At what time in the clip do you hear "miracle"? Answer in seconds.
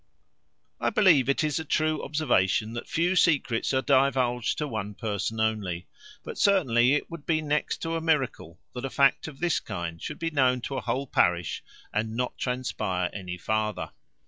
8.01-8.59